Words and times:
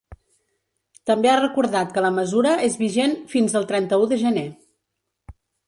També 1.09 1.29
ha 1.31 1.35
recordat 1.41 1.91
que 1.97 2.03
la 2.07 2.11
mesura 2.17 2.55
és 2.69 2.79
vigent 2.85 3.15
fins 3.37 3.57
el 3.63 3.71
trenta-u 3.75 4.11
de 4.15 4.21
gener. 4.25 4.49